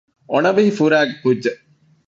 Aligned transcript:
އޮނިވިހި 0.31 0.71
ފުރައިގެ 0.79 1.15
ކުއްޖެއް 1.21 1.59